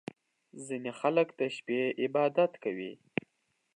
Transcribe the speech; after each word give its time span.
•ځینې 0.65 0.91
خلک 0.99 1.27
د 1.39 1.41
شپې 1.55 1.81
عبادت 2.03 2.51
کوي. 2.63 2.93